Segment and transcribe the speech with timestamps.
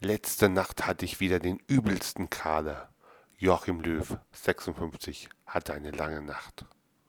[0.00, 2.90] Letzte Nacht hatte ich wieder den übelsten Kader.
[3.38, 6.66] Joachim Löw, 56, hatte eine lange Nacht.